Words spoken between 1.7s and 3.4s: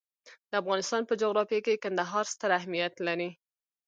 کندهار ستر اهمیت لري.